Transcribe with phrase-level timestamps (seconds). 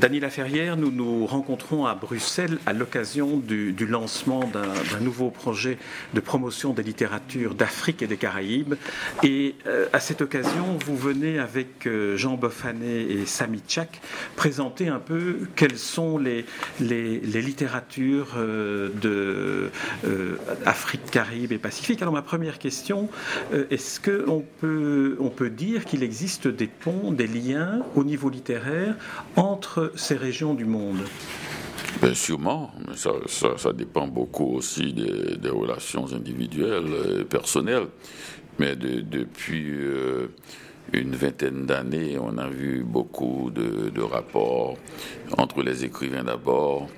[0.00, 5.76] Daniela Laferrière, nous nous rencontrons à Bruxelles à l'occasion du, lancement d'un nouveau projet
[6.14, 8.76] de promotion des littératures d'Afrique et des Caraïbes.
[9.22, 14.00] Et euh, à cette occasion, vous venez avec euh, Jean Boffanet et Sami Tchak
[14.36, 16.46] présenter un peu quelles sont les,
[16.80, 19.70] les, littératures euh, de
[20.64, 22.00] Afrique, Caraïbes et Pacifique.
[22.00, 23.10] Alors ma première question,
[23.70, 28.94] est-ce qu'on peut, on peut dire qu'il existe des ponts, des liens au niveau littéraire
[29.36, 31.04] entre ces régions du monde
[32.00, 37.88] Bien sûrement, mais ça, dépend beaucoup aussi des, relations individuelles et personnelles.
[38.58, 40.28] Mais depuis euh,
[40.92, 44.76] une vingtaine d'années, on a vu beaucoup de, rapports
[45.36, 46.88] entre les écrivains d'abord,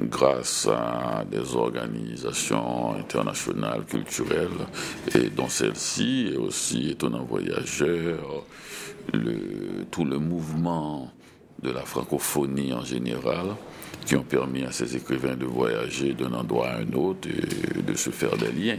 [0.00, 4.66] grâce à des organisations internationales culturelles,
[5.14, 8.44] et dont celle-ci, et aussi étonnant voyageur,
[9.90, 11.10] tout le mouvement
[11.62, 13.54] de la francophonie en général,
[14.04, 17.94] qui ont permis à ces écrivains de voyager d'un endroit à un autre et de
[17.94, 18.78] se faire des liens.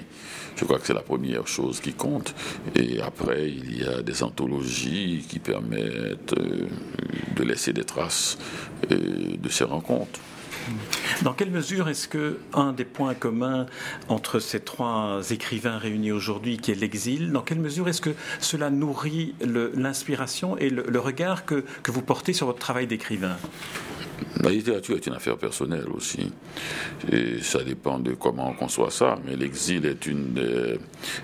[0.56, 2.36] Je crois que c'est la première chose qui compte.
[2.76, 6.68] Et après, il y a des anthologies qui permettent euh,
[7.36, 8.38] de laisser des traces
[8.92, 10.20] euh, de ces rencontres.
[11.22, 13.66] Dans quelle mesure est-ce que un des points communs
[14.10, 18.70] entre ces trois écrivains réunis aujourd'hui, qui est l'exil, dans quelle mesure est-ce que cela
[18.70, 23.38] nourrit l'inspiration et le, regard que, que vous portez sur votre travail d'écrivain?
[24.42, 26.32] La littérature est une affaire personnelle aussi.
[27.12, 29.18] Et ça dépend de comment on conçoit ça.
[29.26, 30.08] Mais l'exil est,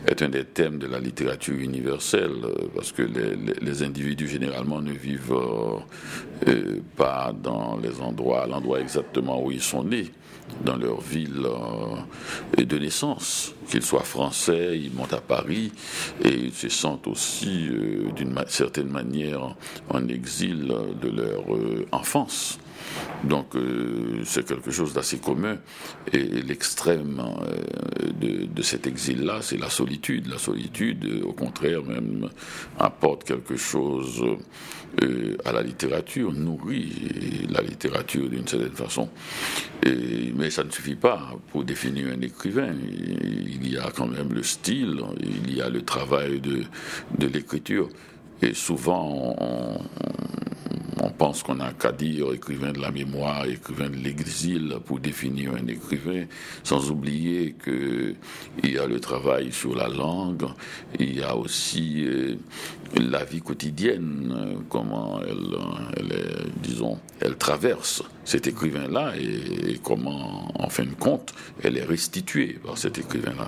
[0.07, 2.31] est un des thèmes de la littérature universelle,
[2.75, 5.33] parce que les, individus généralement ne vivent
[6.47, 10.11] euh, pas dans les endroits, l'endroit exactement où ils sont nés
[10.65, 13.53] dans leur ville euh, de naissance.
[13.69, 15.71] Qu'ils soient français, ils montent à Paris
[16.23, 19.55] et ils se sentent aussi euh, d'une certaine manière
[19.89, 21.43] en exil de leur
[21.91, 22.59] enfance.
[23.23, 25.57] Donc euh, c'est quelque chose d'assez commun.
[26.13, 30.27] Et l'extrême euh, de, cet exil-là, c'est la solitude.
[30.27, 32.29] La solitude, au contraire, même
[32.77, 34.23] apporte quelque chose
[35.01, 39.09] euh, à la littérature, nourrit la littérature d'une certaine façon.
[39.85, 42.73] mais ça ne suffit pas pour définir un écrivain.
[42.81, 45.01] Il y a quand même le style,
[45.47, 46.63] il y a le travail de,
[47.17, 47.89] de l'écriture.
[48.41, 49.81] Et souvent, on
[51.19, 55.67] pense qu'on n'a qu'à dire écrivain de la mémoire, écrivain de l'exil pour définir un
[55.67, 56.23] écrivain,
[56.63, 58.15] sans oublier qu'il
[58.63, 60.45] y a le travail sur la langue,
[60.97, 62.37] il y a aussi euh,
[62.95, 70.83] la vie quotidienne, euh, comment elle, disons, elle traverse cet écrivain-là et, comment, en fin
[70.83, 71.33] de compte,
[71.63, 73.47] elle est restituée par cet écrivain-là.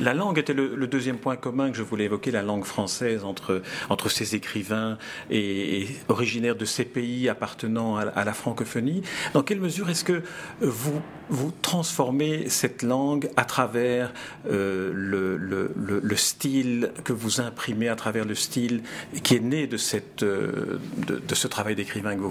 [0.00, 3.60] La langue était le, deuxième point commun que je voulais évoquer, la langue française entre,
[3.90, 4.96] entre ces écrivains
[5.30, 9.02] et, originaires de ces pays appartenant à, la francophonie.
[9.34, 10.22] Dans quelle mesure est-ce que
[10.60, 14.12] vous, vous transformez cette langue à travers
[14.50, 18.73] euh, le, style que vous imprimez, à travers le style
[19.22, 19.68] qui est né
[20.22, 22.22] euh, de, ce travail d'écrivain que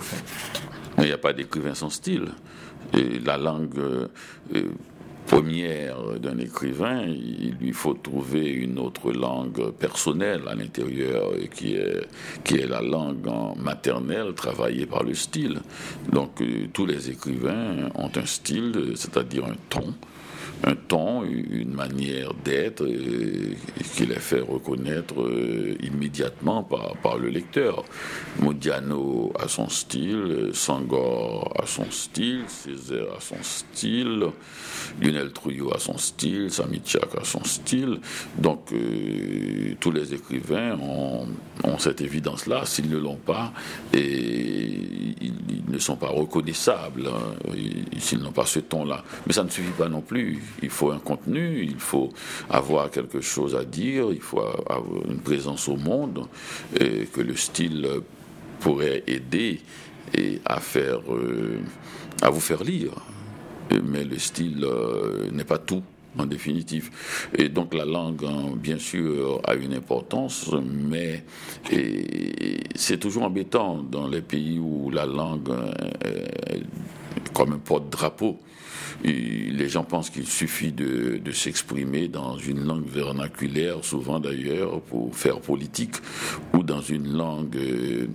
[0.99, 2.29] Il n'y a pas d'écrivain sans style.
[2.93, 4.07] Et la langue euh,
[5.25, 12.07] première d'un écrivain, il lui faut trouver une autre langue personnelle à l'intérieur qui est,
[12.43, 15.61] qui est la langue maternelle travaillée par le style.
[16.11, 19.93] Donc euh, tous les écrivains ont un style, c'est-à-dire un ton
[20.65, 23.53] un ton, une manière d'être euh,
[23.95, 27.83] qui les fait reconnaître euh, immédiatement par, le lecteur.
[28.39, 34.25] Modiano a son style, Sangor a son style, Césaire a son style,
[35.01, 36.81] Lionel Trouillot a son style, Sami
[37.19, 37.99] a son style.
[38.37, 41.27] Donc euh, tous les écrivains ont,
[41.63, 42.65] ont cette évidence-là.
[42.65, 43.51] S'ils ne l'ont pas,
[43.93, 44.79] et
[45.21, 45.33] ils,
[45.67, 47.53] ne sont pas reconnaissables hein,
[47.99, 49.03] s'ils n'ont pas ce ton-là.
[49.27, 52.09] Mais ça ne suffit pas non plus il faut un contenu, il faut
[52.49, 56.27] avoir quelque chose à dire, il faut avoir une présence au monde,
[56.79, 57.87] et que le style
[58.59, 59.61] pourrait aider
[60.13, 61.59] et à faire, euh,
[62.21, 62.93] à vous faire lire.
[63.83, 65.83] Mais le style euh, n'est pas tout
[66.17, 66.91] en définitive.
[67.35, 71.23] Et donc la langue, hein, bien sûr, a une importance, mais
[72.75, 75.51] c'est toujours embêtant dans les pays où la langue
[76.05, 78.39] est comme un porte-drapeau
[79.03, 85.39] les gens pensent qu'il suffit de, s'exprimer dans une langue vernaculaire, souvent d'ailleurs pour faire
[85.39, 85.95] politique,
[86.53, 88.07] ou dans une langue euh,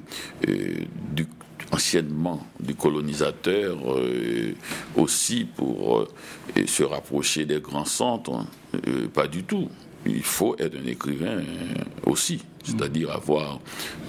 [0.49, 1.25] euh,
[1.73, 3.77] anciennement du colonisateur
[4.97, 6.09] aussi pour
[6.67, 8.47] se rapprocher des grands centres.
[9.13, 9.69] Pas du tout.
[10.07, 11.43] Il faut être un écrivain
[12.07, 13.61] aussi, c'est-à-dire avoir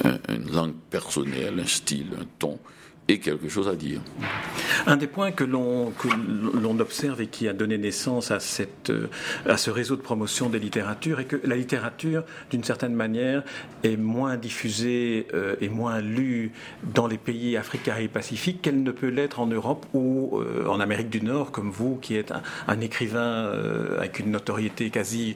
[0.05, 2.59] une langue personnelle, un style, un ton
[3.09, 4.01] et quelque chose à dire.
[4.87, 5.93] Un des points que l'on
[6.79, 8.91] observe et qui a donné naissance à, cette,
[9.45, 13.43] à ce réseau de promotion des littératures est que la littérature, d'une certaine manière,
[13.83, 16.51] est moins diffusée euh, et moins lue
[16.83, 20.79] dans les pays africains et Pacifique qu'elle ne peut l'être en Europe ou euh, en
[20.79, 22.33] Amérique du Nord, comme vous, qui êtes
[22.67, 25.35] un, écrivain euh, avec une notoriété quasi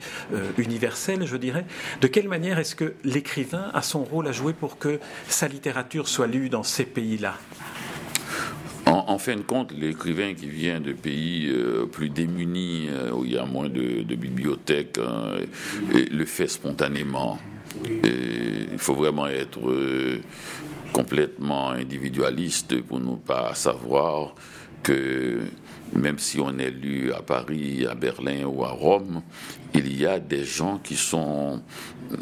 [0.58, 1.66] universelle, je dirais.
[2.02, 6.08] De quelle manière est-ce que l'écrivain a son rôle à jouer pour que sa littérature
[6.08, 7.36] soit lue dans ces pays-là?
[8.94, 13.34] En, fin de compte, l'écrivain qui vient de pays euh, plus démunis, euh, où il
[13.34, 15.38] y a moins de, bibliothèques, hein,
[15.92, 17.40] le fait spontanément.
[18.04, 20.22] il faut vraiment être euh,
[20.92, 24.36] complètement individualiste pour ne pas savoir
[24.84, 25.40] que
[25.96, 29.22] même si on est lu à Paris, à Berlin ou à Rome,
[29.74, 31.62] il y a des gens qui sont,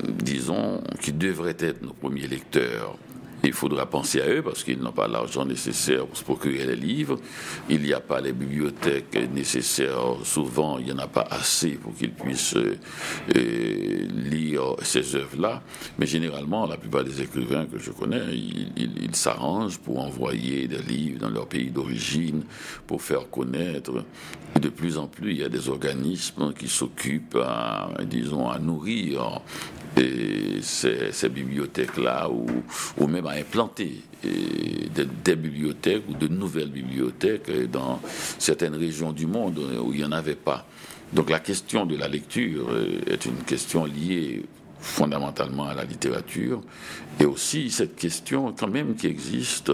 [0.08, 2.98] disons, qui devraient être nos premiers lecteurs.
[3.44, 6.76] Il faudra penser à eux parce qu'ils n'ont pas l'argent nécessaire pour se procurer les
[6.76, 7.18] livres.
[7.70, 10.18] Il n'y a pas les bibliothèques nécessaires.
[10.24, 15.64] Souvent, il n'y en a pas assez pour qu'ils puissent euh, lire ces œuvres-là.
[15.98, 21.20] Mais généralement, la plupart des écrivains que je connais, ils s'arrangent pour envoyer des livres
[21.20, 22.44] dans leur pays d'origine,
[22.86, 24.06] pour faire connaître.
[24.56, 27.38] Et de plus en plus, il y a des organismes qui s'occupent,
[28.06, 29.42] disons, à nourrir
[30.62, 38.00] ces, bibliothèques-là, ou, même à implanter des, bibliothèques ou de nouvelles bibliothèques dans
[38.38, 40.66] certaines régions du monde où il n'y en avait pas.
[41.14, 42.70] Donc la question de la lecture
[43.08, 44.44] est une question liée
[44.82, 46.62] fondamentalement à la littérature,
[47.20, 49.72] et aussi cette question quand même qui existe,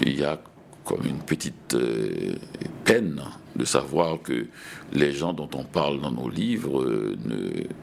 [0.00, 0.40] il y a
[0.88, 2.34] comme une petite euh,
[2.84, 3.20] peine
[3.56, 4.46] de savoir que
[4.94, 7.14] les gens dont on parle dans nos livres euh,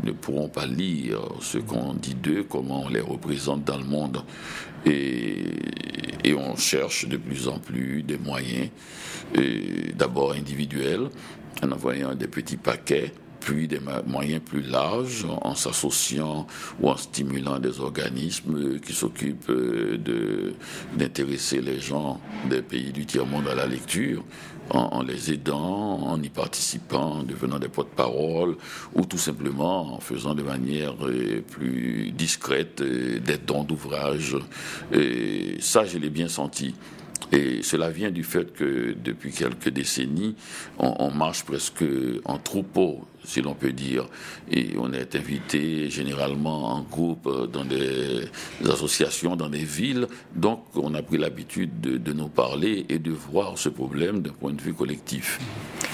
[0.04, 4.24] ne, pourront pas lire ce qu'on dit d'eux, comment on les représente dans le monde.
[4.88, 5.44] Et,
[6.24, 8.70] et on cherche de plus en plus des moyens,
[9.96, 11.10] d'abord individuels,
[11.62, 13.12] en envoyant des petits paquets
[13.46, 16.48] puis des moyens plus larges en s'associant
[16.82, 20.56] ou en stimulant des organismes qui s'occupent euh, de,
[20.98, 22.20] d'intéresser les gens
[22.50, 24.24] des pays du tiers-monde à la lecture.
[24.72, 28.56] En, les aidant, en y participant, en devenant des porte-parole,
[28.96, 34.36] ou tout simplement en faisant de manière euh, plus discrète euh, des dons d'ouvrage.
[34.92, 36.74] Et ça, je l'ai bien senti.
[37.32, 40.36] Et cela vient du fait que depuis quelques décennies,
[40.78, 41.84] on, marche presque
[42.24, 44.08] en troupeau, si l'on peut dire.
[44.52, 48.30] Et on est invité généralement en groupe dans des
[48.70, 50.08] associations, dans des villes.
[50.36, 54.54] Donc on a pris l'habitude de, nous parler et de voir ce problème d'un point
[54.54, 55.40] de vue collectif.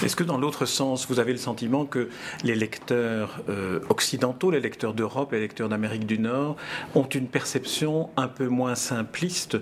[0.04, 2.08] Est-ce que dans l'autre sens, vous avez le sentiment que
[2.44, 6.56] les lecteurs euh, occidentaux, les lecteurs d'Europe, les lecteurs d'Amérique du Nord,
[6.94, 9.58] ont une perception un peu moins simpliste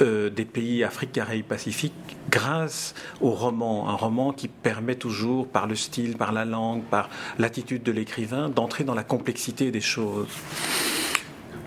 [0.00, 1.94] euh, des pays africains Caraïbes Pacifique
[2.30, 7.08] grâce au roman, un roman qui permet toujours, par le style, par la langue, par
[7.38, 10.28] l'attitude de l'écrivain, d'entrer dans la complexité des choses.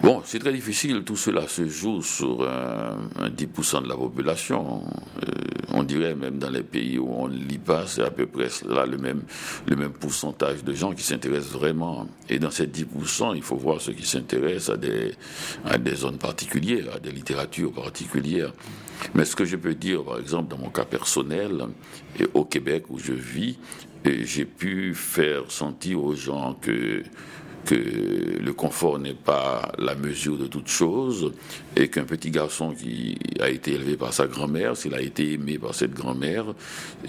[0.04, 1.04] Bon, c'est très difficile.
[1.04, 4.84] Tout cela se joue sur un, 10% de la population.
[5.24, 5.32] Euh,
[5.74, 8.48] on dirait même dans les pays où on ne lit pas, c'est à peu près
[8.68, 9.24] là le même,
[9.68, 12.08] le même pourcentage de gens qui s'intéressent vraiment.
[12.30, 15.14] Et dans ces 10%, il faut voir ceux qui s'intéressent à des,
[15.66, 18.54] à des zones particulières, à des littératures particulières.
[19.16, 21.66] Mais ce que je peux dire, par exemple, dans mon cas personnel,
[22.20, 23.58] et au Québec où je vis,
[24.06, 27.04] j'ai pu faire sentir aux gens que
[27.68, 31.34] que le confort n'est pas la mesure de toute chose
[31.76, 35.58] et qu'un petit garçon qui a été élevé par sa grand-mère, s'il a été aimé
[35.58, 36.46] par cette grand-mère,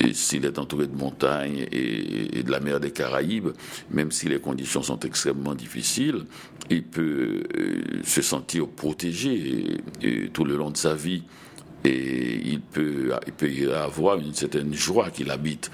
[0.00, 3.50] et s'il est entouré de montagnes et, de la mer des Caraïbes,
[3.90, 6.24] même si les conditions sont extrêmement difficiles,
[6.70, 9.78] il peut euh, se sentir protégé
[10.32, 11.22] tout le long de sa vie
[11.84, 15.70] et il peut, il peut y avoir une certaine joie qui l'habite.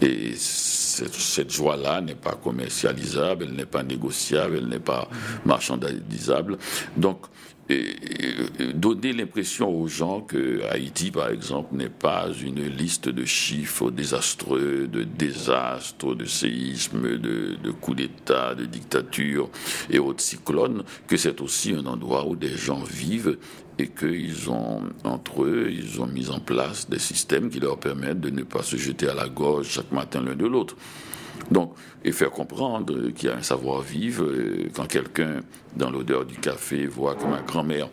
[0.00, 5.08] Et cette, joie-là n'est pas commercialisable, elle n'est pas négociable, elle n'est pas
[5.44, 6.58] marchandisable.
[6.96, 7.26] Donc,
[8.74, 14.88] donner l'impression aux gens que Haïti, par exemple, n'est pas une liste de chiffres désastreux,
[14.88, 19.50] de désastres, de séismes, de, de coups d'État, de dictatures
[19.90, 23.36] et autres cyclones, que c'est aussi un endroit où des gens vivent
[23.78, 28.20] et qu'ils ont, entre eux, ils ont mis en place des systèmes qui leur permettent
[28.20, 30.76] de ne pas se jeter à la gorge chaque matin l'un de l'autre.
[31.50, 34.26] Donc, et faire comprendre qu'il y a un savoir-vivre.
[34.74, 35.40] Quand quelqu'un,
[35.76, 37.88] dans l'odeur du café, voit que ma grand-mère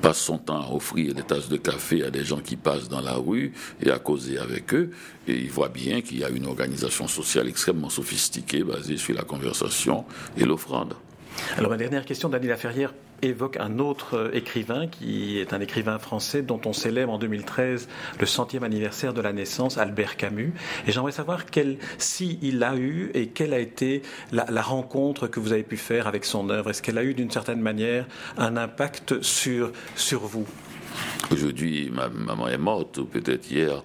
[0.00, 3.00] passe son temps à offrir des tasses de café à des gens qui passent dans
[3.00, 4.90] la rue et à causer avec eux.
[5.28, 9.22] Et il voit bien qu'il y a une organisation sociale extrêmement sophistiquée basée sur la
[9.22, 10.04] conversation
[10.36, 10.94] et l'offrande.
[11.56, 15.98] Alors ma dernière question, Daniela Ferrière évoque un autre euh, écrivain qui est un écrivain
[15.98, 20.52] français dont on célèbre en 2013 le centième anniversaire de la naissance, Albert Camus.
[20.86, 25.40] Et j'aimerais savoir quel, si il a eu et quelle a été la, rencontre que
[25.40, 26.70] vous avez pu faire avec son œuvre.
[26.70, 28.06] Est-ce qu'elle a eu d'une certaine manière
[28.38, 30.46] un impact sur, sur vous?
[31.30, 33.82] Aujourd'hui, ma maman est morte, ou peut-être hier.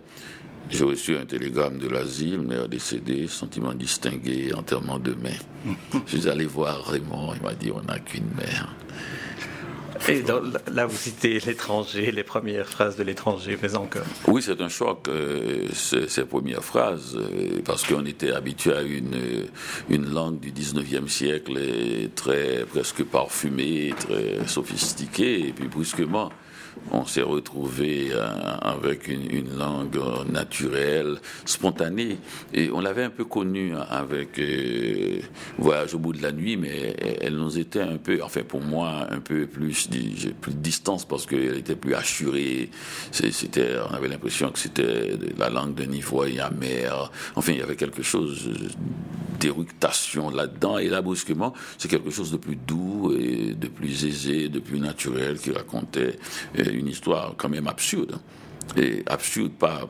[0.70, 5.38] J'ai reçu un télégramme de l'asile, mère décédée, sentiment distingué, enterrement de mai.
[6.06, 8.76] Je suis allé voir Raymond, il m'a dit on n'a qu'une mère.
[10.10, 10.24] Et
[10.72, 14.06] là, vous citez l'étranger, les premières phrases de l'étranger, mais encore.
[14.28, 19.18] Oui, c'est un choc, euh, ces, premières phrases, euh, parce qu'on était habitué à une,
[19.90, 21.60] une langue du 19e siècle,
[22.16, 26.32] très presque parfumée, très sophistiquée, et puis brusquement,
[26.92, 28.28] on s'est retrouvé euh,
[28.62, 32.18] avec une, langue naturelle, spontanée.
[32.54, 35.20] Et on l'avait un peu connue avec euh,
[35.58, 39.08] Voyage au bout de la nuit, mais elle nous était un peu, enfin pour moi,
[39.10, 42.70] un peu plus, j'ai plus de distance parce qu'elle était plus assurée.
[43.12, 47.12] C'était, on avait l'impression que c'était la langue d'un ivoire amer.
[47.36, 48.50] Enfin, il y avait quelque chose
[49.40, 50.78] d'éructation là-dedans.
[50.78, 53.14] Et là, brusquement, c'est quelque chose de plus doux
[53.58, 56.18] de plus aisé, de plus naturel qui racontait
[56.60, 58.20] euh, une histoire quand même absurde.
[58.76, 59.88] Et absurde pas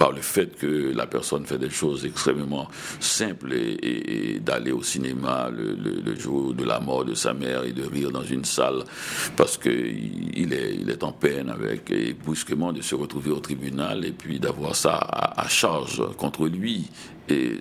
[0.00, 2.68] par le fait que la personne fait des choses extrêmement
[3.00, 7.82] simples et, d'aller au cinéma le, jour de la mort de sa mère et de
[7.82, 8.82] rire dans une salle
[9.36, 14.12] parce qu'il il est, en peine avec et brusquement de se retrouver au tribunal et
[14.12, 16.88] puis d'avoir ça à, charge contre lui.
[17.28, 17.52] Et,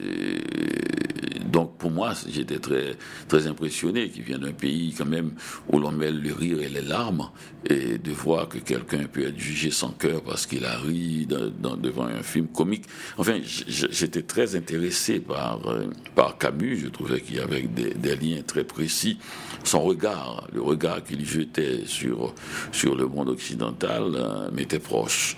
[1.52, 2.96] donc pour moi, j'étais très,
[3.28, 5.32] très impressionné qu'il vient d'un pays quand même
[5.72, 7.30] où l'on mêle le rire et les larmes
[7.66, 12.06] et de voir que quelqu'un peut être jugé sans cœur parce qu'il a ri devant
[12.06, 12.86] un film comique.
[13.18, 16.78] Enfin, j'étais très intéressé par, euh, par Camus.
[16.78, 19.18] Je trouvais qu'il y avait des, des, liens très précis.
[19.64, 22.34] Son regard, le regard qu'il jetait sur,
[22.72, 25.36] sur le monde occidental euh, m'était proche.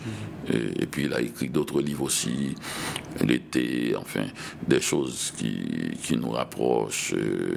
[0.50, 0.82] Mm-hmm.
[0.82, 2.56] Et, puis il a écrit d'autres livres aussi,
[3.22, 4.26] l'été, enfin,
[4.68, 7.56] des choses qui, qui nous rapprochent, euh,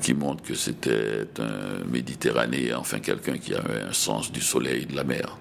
[0.00, 4.86] qui montrent que c'était un Méditerranéen, enfin quelqu'un qui avait un sens du soleil et
[4.86, 5.38] de la mer.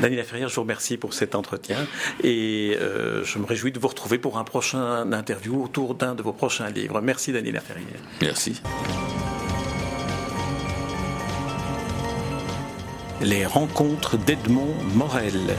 [0.00, 1.86] Daniela Ferrière, je vous remercie pour cet entretien
[2.22, 6.22] et euh, je me réjouis de vous retrouver pour un prochain interview autour d'un de
[6.22, 7.00] vos prochains livres.
[7.00, 8.00] Merci Daniela Ferrière.
[8.20, 8.60] Merci.
[13.20, 15.54] Les rencontres d'Edmond Morel.